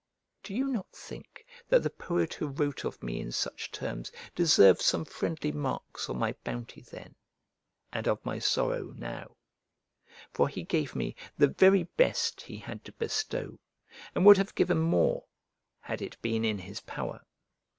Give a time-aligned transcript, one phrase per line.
[0.43, 4.81] "Do you not think that the poet who wrote of me in such terms deserved
[4.81, 7.13] some friendly marks of my bounty then,
[7.93, 9.35] and of my sorrow now?
[10.31, 13.59] For he gave me the very best he had to bestow,
[14.15, 15.25] and would have given more
[15.81, 17.21] had it been in his power.